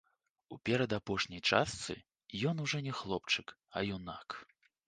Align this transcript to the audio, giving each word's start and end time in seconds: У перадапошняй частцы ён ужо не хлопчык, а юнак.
У 0.53 0.55
перадапошняй 0.69 1.41
частцы 1.49 1.93
ён 2.53 2.65
ужо 2.65 2.77
не 2.89 2.97
хлопчык, 3.01 3.57
а 3.75 3.89
юнак. 3.95 4.27